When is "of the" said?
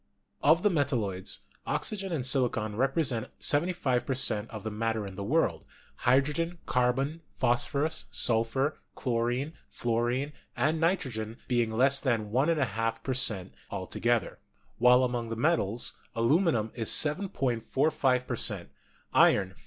0.41-0.71, 4.49-4.71